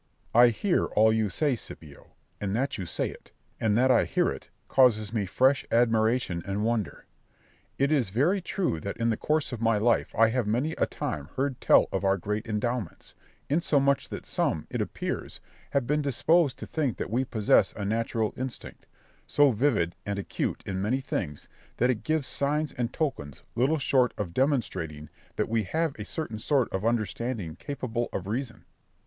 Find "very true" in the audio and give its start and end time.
8.09-8.79